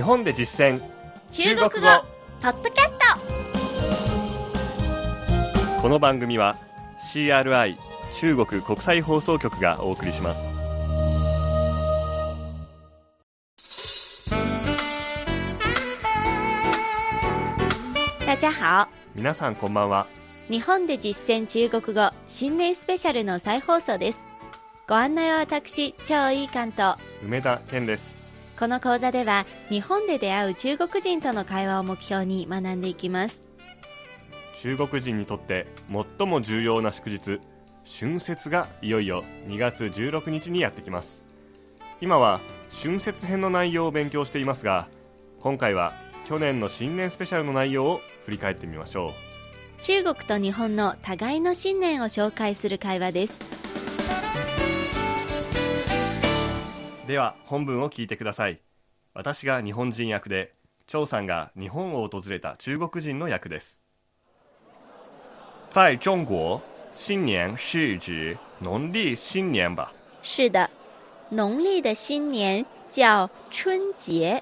[0.00, 0.80] 日本で実践。
[1.30, 1.70] 中国語。
[2.40, 2.92] ポッドキャス
[5.76, 5.82] ト。
[5.82, 6.56] この番組は
[7.12, 7.76] CRI
[8.18, 10.48] 中国国際放送局がお送りします。
[19.14, 20.06] 皆さんこんばんは。
[20.48, 24.24] 日本で実践中国語新年スペシャルの再放送です。
[24.88, 26.96] ご案内は私超いい関東。
[27.22, 28.19] 梅田健です
[28.60, 33.42] この講座では日本で出会う中国人との会話を目標に学んでいきます。
[34.60, 35.66] 中国人にとって
[36.18, 37.40] 最も重要な祝日
[37.98, 41.24] 春節がいよいよ2月16日にやってきます。
[42.02, 42.38] 今は
[42.82, 44.88] 春節編の内容を勉強していますが
[45.40, 45.94] 今回は
[46.26, 49.82] 去年の新年スペシャルの内容を振り返ってみましょう。
[49.82, 53.59] 中国と日本の互いの新年を紹介する会話です
[57.10, 58.60] では本文を聞いてください。
[59.14, 60.54] 私が日本人役で
[60.86, 63.82] 張さんが日本を訪れた中国人の役です。
[65.70, 66.60] 在中国
[66.94, 69.92] 新年是指農曆新年吧。
[70.22, 70.70] 是的。
[71.32, 74.40] 農曆的新年叫春節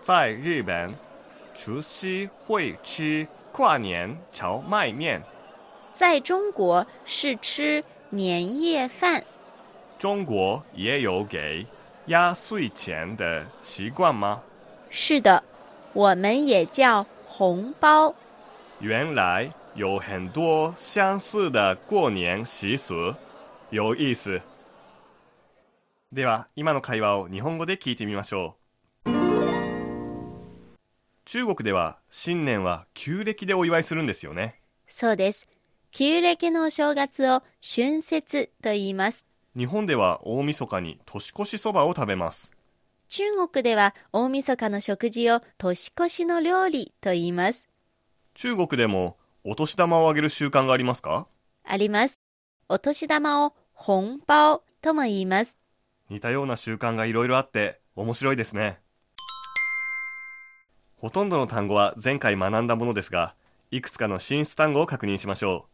[0.00, 0.92] 在日本
[1.54, 5.22] 除夕会吃跨年荞麦面。
[5.92, 9.22] 在中国是吃年夜饭。
[10.00, 11.64] 中国也有给
[12.06, 14.42] 压岁钱的习惯吗？
[14.90, 15.42] 是的
[15.92, 18.14] 我们也叫红包。
[18.80, 23.14] 原来有很多相似的过年习俗
[23.70, 24.40] 有意思。
[26.12, 28.56] では今の会話を日本語で聞いてみましょ
[29.06, 29.10] う。
[31.24, 34.60] 中国では新年は旧暦でお祝いするんですよね。
[34.88, 35.48] そうです。
[35.92, 42.52] 旧暦のお正月を春節と言います日本では大晦日に年越しそばを食べます。
[43.08, 47.68] 中国では大晦日の食事を年越しの料理と言います。
[48.32, 51.26] 中国でもお年玉をあげる習慣がありますか？
[51.64, 52.18] あります。
[52.70, 55.58] お年玉を紅包とも言います。
[56.08, 58.80] 似たような習慣がいろいろあって面白いですね。
[60.96, 63.34] ほとんどの単語は前回学んだものですが
[63.70, 65.70] いくつかの進出単語を確認しましょう。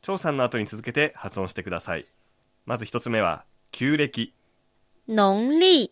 [0.00, 2.06] 張さんの後に続けて発音してください
[2.70, 4.32] まず一つ目は旧暦。
[5.08, 5.90] 農曆。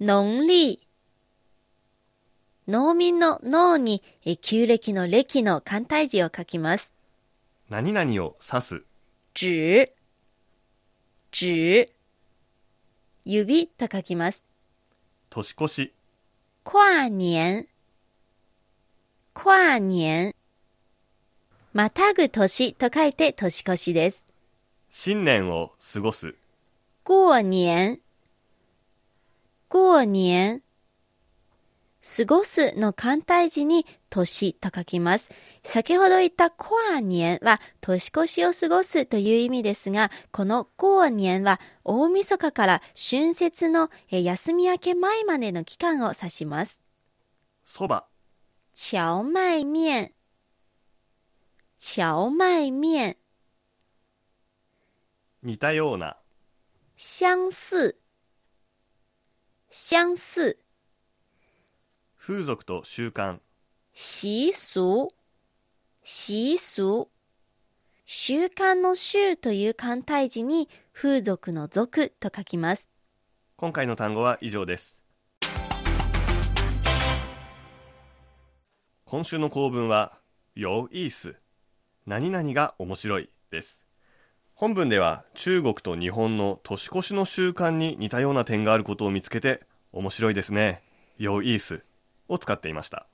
[0.00, 0.80] 農曆。
[2.66, 6.92] 農民の農にえ旧暦の暦の簡体字を書きます。
[7.68, 8.82] 何々を指す。
[9.40, 9.92] 指
[11.32, 11.92] 指
[13.24, 14.44] 指と書きます。
[15.28, 15.94] 年越し。
[16.64, 17.68] 跨年。
[19.36, 20.34] 跨年。
[21.74, 24.26] またぐ年と書いて年越しです
[24.90, 26.34] 新年を過ごす。
[27.04, 28.00] 過年
[29.68, 30.62] 過年
[32.02, 35.30] 過ごすの簡体字に年と書きます。
[35.62, 46.80] 先ほど言った跨年は年越しを過ごすという意味ですが、この過年は大晦日から春節のえ休み明け前までの期間を指します。
[47.64, 48.06] そば。
[48.74, 49.64] 荞麦。
[49.64, 50.12] 面
[51.78, 52.72] 荞麦。
[52.72, 53.16] 面
[55.42, 56.16] 似たような。
[56.96, 57.94] 相似。
[59.70, 60.56] 相似。
[62.18, 63.40] 風俗と習慣。
[63.94, 65.14] 習俗。
[66.02, 67.08] 習俗。
[68.04, 72.90] 習慣の習という簡体字に風俗の俗と書きます。
[73.56, 75.00] 今回の単語は以上です。
[79.06, 80.18] 今週の構文は
[80.54, 81.34] 有意思
[82.06, 83.89] 何々が面白いです
[84.60, 90.82] 本文では中国と日本の年越しの習慣に似たような点があることを見つけて面白いですね
[91.16, 91.80] 有意思
[92.28, 93.06] を使っていました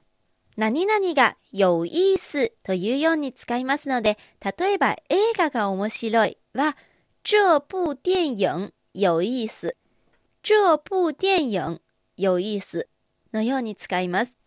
[0.56, 4.18] 何々が有意思というように使いますので、
[4.58, 6.78] 例えば映画が面白いは、
[7.22, 9.70] 这部電影有意思。
[10.42, 11.80] 这部電影
[12.16, 12.84] 有意思
[13.34, 14.38] のように使います。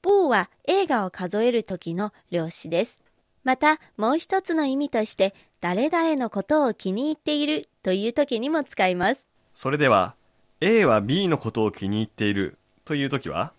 [0.00, 3.01] 部は映画を数える時の量詞です。
[3.44, 9.28] また、もう一つの意味として、誰々のことを気に入っているという時にも使います。
[9.54, 10.14] それでは
[10.60, 13.52] A は B のことを気に入っているという時は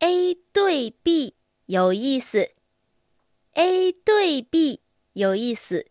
[0.00, 1.34] ？A 对 B
[1.68, 2.46] 有意思。
[3.54, 4.80] A 对 B
[5.14, 5.84] 有意思。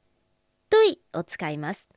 [0.69, 1.89] 对を使います。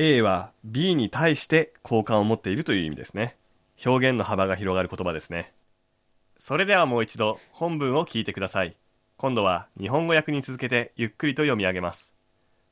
[0.00, 3.36] A は B に対して好感を持っているという意味ですね
[3.84, 5.52] 表現の幅が広がる言葉ですね
[6.38, 8.76] それではもう一度本文を聞いてください
[9.20, 12.14] 今度は日本語訳に続けてゆっくりと読み上げます。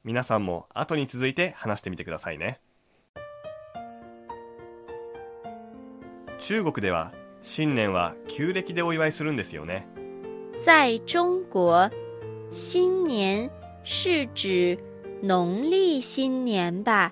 [0.05, 2.61] 皆さんも後に続いて話してみてくださいね。
[6.39, 7.13] 中国では
[7.43, 9.89] 新年は旧暦でお祝いするんですよね。
[10.65, 11.91] 在中国，
[12.53, 13.51] 新年
[13.83, 14.79] 是指
[15.25, 17.11] 农历新年吧？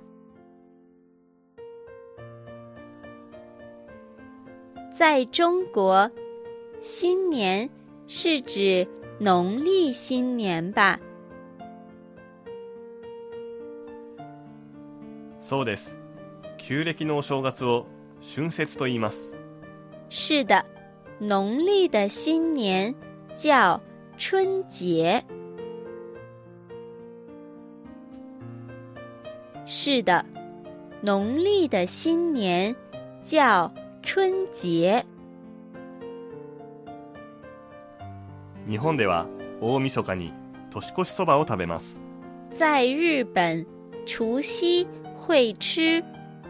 [4.97, 6.09] 在中国，
[6.81, 7.69] 新年
[8.07, 8.87] 是指
[9.20, 11.00] 农历新年吧？
[15.42, 16.00] そうです
[16.58, 17.88] 旧暦のお正月を
[18.22, 19.36] 春節と言います
[20.10, 20.64] 是的，
[21.20, 22.94] 农历的新年
[23.36, 23.80] 叫
[24.18, 25.24] 春节。
[29.66, 30.26] 是的，
[31.02, 32.76] 农历的新年
[33.22, 33.72] 叫
[34.02, 35.06] 春节。
[38.67, 39.27] 日本では
[39.61, 40.33] 大晦日に
[40.71, 42.03] 年越しそばを食べます
[42.51, 43.67] 在日本，
[44.07, 44.87] 除夕
[45.27, 46.03] 会吃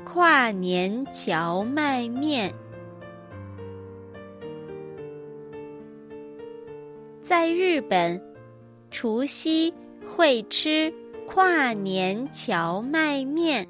[0.04, 2.52] 跨年荞麦面。
[7.22, 8.20] 在日本，
[8.90, 9.72] 除夕
[10.16, 10.92] 会吃
[11.26, 13.66] 跨年荞麦面。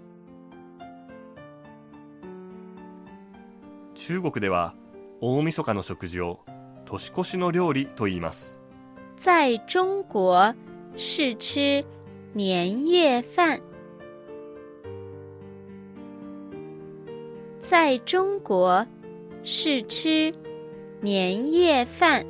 [3.94, 4.74] 中国では
[5.20, 6.40] 大晦日の食事を
[6.84, 8.56] 年越しの料理と言います
[9.16, 10.54] 在中国
[10.96, 11.84] 是吃
[12.34, 13.60] 年夜饭。
[17.60, 18.86] 在中国
[19.42, 20.34] 是吃
[21.00, 22.26] 年夜饭。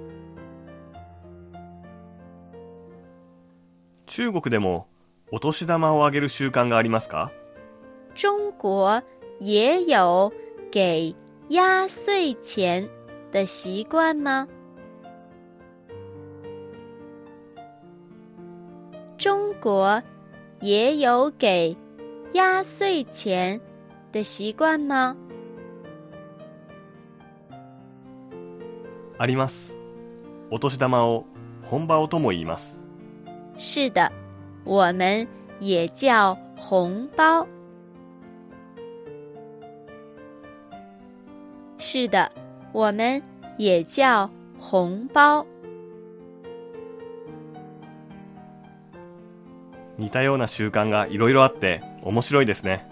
[4.07, 4.87] 中国でも
[5.33, 7.31] お年玉をあげる習慣がありますか？
[8.15, 9.03] 中国
[9.41, 10.33] 也有
[10.71, 11.15] 给
[11.49, 12.89] 压岁钱
[13.34, 14.48] 的习惯吗？
[19.18, 20.02] 中国
[20.62, 21.76] 也有给
[22.34, 23.60] 压岁钱
[24.12, 25.16] 的习惯吗？
[29.18, 29.76] あります
[30.50, 31.26] お年玉を
[31.64, 32.80] 本場をとも言います
[33.58, 34.10] 是的，
[34.64, 35.28] 我们
[35.60, 37.46] 也叫红包。
[41.78, 42.32] 是的，
[42.74, 43.22] 我们
[43.58, 44.30] 也叫
[44.60, 45.46] 红包。
[49.98, 52.88] 似たような習慣がいろいろあって面白いですね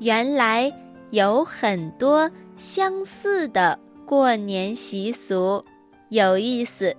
[0.00, 0.72] 原来
[1.10, 5.64] 有很多相似的过年习俗，
[6.08, 6.96] 有意思。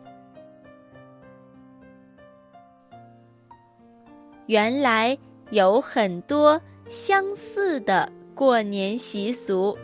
[4.45, 5.17] 原来
[5.49, 9.77] 有很多相似的过年习俗，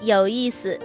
[0.00, 0.80] 有意思。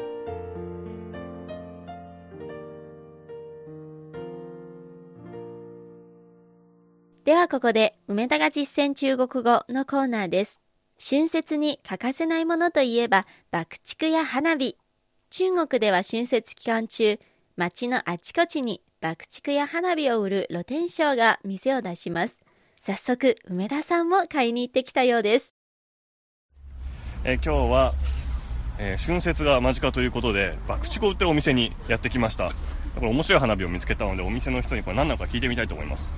[7.27, 10.61] ではここで梅田が実践中国語のコーナーです。
[11.05, 14.77] 春節に欠かせないものといえば爆竹や花火。
[15.31, 17.19] 中国では春節期間中、
[17.57, 22.39] 街のあちこちに爆竹や花火を売る露天商が店を出します。
[22.79, 25.57] 早速、梅田さんも買いに行ってきたようです。
[27.25, 27.93] え今日は、
[28.79, 32.53] えー春節が間近ということで爆竹を売ってるお店にやってきました
[32.95, 36.13] これ面白い花火を見つけたのでお店の人にこれ何なのか聞いてみたいと思います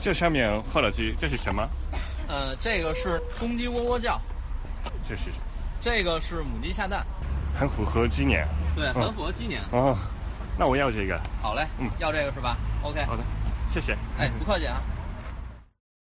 [0.00, 1.68] 这下面画了几这是什么
[2.28, 4.20] 呃，这个是公鸡窝窝叫，
[5.06, 5.24] 这是
[5.80, 7.04] 这个是母鸡下蛋，
[7.58, 9.62] 很符合今年对，嗯很符合鸡年。
[9.70, 9.96] 哦
[10.56, 12.56] 那我要这个好嘞，嗯要这个是吧？
[12.82, 13.22] OK，好的
[13.68, 14.80] 谢谢哎，不客气啊。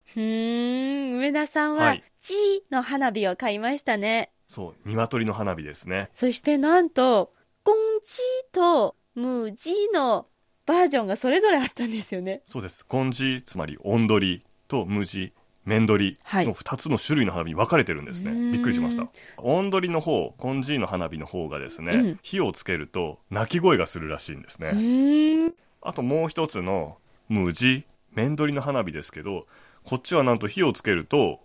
[0.04, 2.34] ふーん、梅田さんははい「G」
[2.70, 4.30] の花火を買いましたね。
[4.48, 7.32] そう鶏の花火ですねそしてなんと、
[7.64, 7.72] 公
[8.04, 8.20] 鸡
[8.52, 10.26] と母鸡の
[10.71, 12.41] バージョンがそれぞれあったんですよね。
[12.47, 12.85] そうです。
[12.85, 15.33] 金地つまり音取りと無地
[15.65, 16.47] 面取りはい。
[16.47, 18.51] の2つの種類の花火に分かれてるんですね、うーん。
[18.51, 19.07] びっくりしました。
[19.37, 22.19] 音取りの方金地の花火の方がですね、うん。
[22.23, 25.53] 火をつけると鳴き声がするらしいんですね。
[25.81, 26.97] あともう一つの
[27.27, 29.47] 無地面取りの花火ですけど
[29.83, 31.39] こっちはなんと火をつけると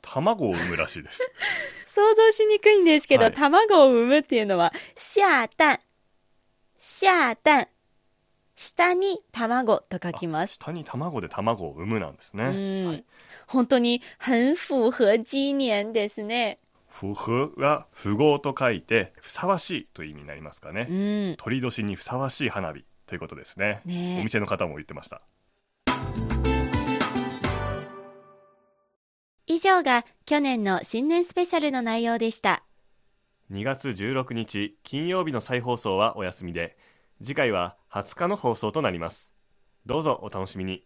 [0.00, 1.30] 卵を産むらしいです。
[1.86, 3.32] 想像しにくいんですけど、はい。
[3.34, 5.78] 卵を産むっていうのは、下蛋。
[6.78, 7.68] 下蛋。
[8.62, 10.54] 下に卵と書きます。
[10.54, 13.04] 下に卵で卵を産むなんですね、うん、はい
[13.48, 16.60] 本当に很符合鸡年ですね。
[16.88, 20.92] 符合は符合と書いてふさわしいという意味になりますかね、う
[21.32, 21.36] ん。
[21.38, 25.22] 鳥年にふさわしい花火ということですねねえお店の方も言ってました
[29.46, 32.62] 以上が去年の新年スペシャルの内容でした。
[33.50, 36.76] 2月16日金曜日の再放送はお休みで
[37.22, 39.34] 次回は20日の放送となります
[39.84, 40.84] どうぞお楽しみに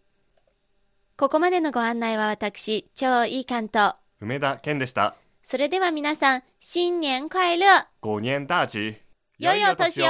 [1.15, 3.95] ここまでのご案内は私、超いい関東。
[4.21, 8.97] 梅田健でしたそれでは皆さん、新年快乐五年大吉
[9.39, 10.05] 良いお年を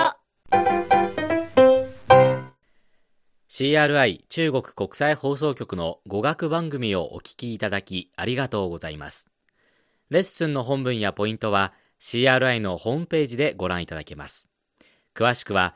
[3.50, 9.30] CRI 中国国際放送局の語学番組をお聞きいただきありがとうございます。
[10.10, 14.48] レッスンの本文やポイントは CRI のホームページでご覧いただけます。
[15.16, 15.76] 詳しくは